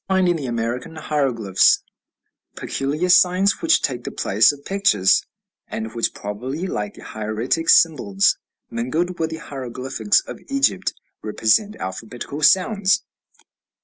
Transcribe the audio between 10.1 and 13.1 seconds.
of Egypt, represent alphabetical sounds.